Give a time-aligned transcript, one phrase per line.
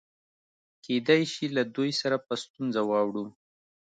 [0.83, 3.25] کېدای شي له دوی سره په ستونزه واوړو.